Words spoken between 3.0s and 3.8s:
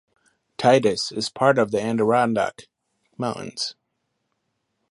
Mountains.